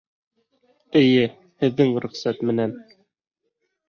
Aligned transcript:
Эйе, 1.01 1.27
һеҙҙең 1.63 1.91
рөхсәт 2.05 2.41
менән. 2.51 2.73